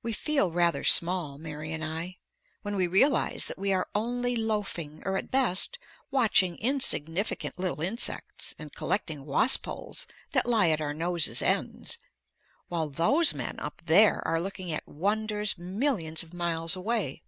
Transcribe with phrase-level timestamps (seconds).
[0.00, 2.18] We feel rather small, Mary and I,
[2.62, 5.76] when we realize that we are only loafing or at best
[6.08, 11.98] watching insignificant little insects and collecting wasp holes that lie at our noses' ends,
[12.68, 17.24] while those men up there are looking at wonders millions of miles away.